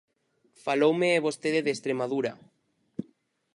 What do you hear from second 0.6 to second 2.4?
Faloume vostede de Estremadura.